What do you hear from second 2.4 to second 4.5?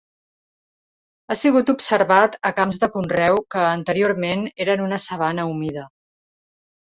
a camps de conreu que anteriorment